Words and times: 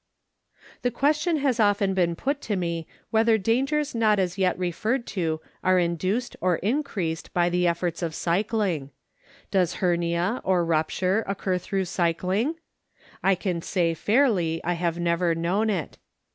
The 0.81 0.89
question 0.89 1.37
has 1.37 1.59
often 1.59 1.93
been 1.93 2.15
put 2.15 2.41
to 2.49 2.55
me 2.55 2.87
whether 3.11 3.37
dangers 3.37 3.93
not 3.93 4.17
as 4.17 4.35
yet 4.35 4.57
referred 4.57 5.05
to 5.13 5.39
are 5.63 5.77
induced 5.77 6.35
or 6.41 6.55
increased 6.55 7.31
by 7.35 7.49
the 7.49 7.67
efforts 7.67 8.01
of 8.01 8.15
cycling. 8.15 8.89
Does 9.51 9.75
hernia, 9.75 10.41
or 10.43 10.65
rupture, 10.65 11.23
occur 11.27 11.59
through 11.59 11.85
cycling? 11.85 12.55
I 13.21 13.35
can 13.35 13.61
say 13.61 13.93
fairly 13.93 14.59
I 14.63 14.73
have 14.73 14.97
never 14.99 15.35
known 15.35 15.69
it. 15.69 15.99